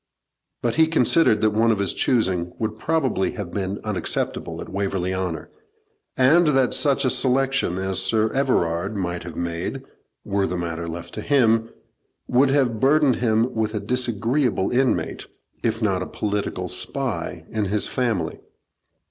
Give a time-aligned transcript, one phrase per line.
[0.63, 5.13] But he considered that one of his choosing would probably have been unacceptable at Waverley
[5.13, 5.51] Honour,
[6.17, 9.83] and that such a selection as Sir Everard might have made,
[10.25, 11.69] were the matter left to him,
[12.27, 15.27] would have burdened him with a disagreeable inmate,
[15.61, 18.39] if not a political spy, in his family.